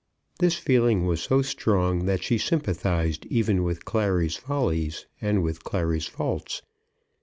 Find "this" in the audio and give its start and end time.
0.39-0.55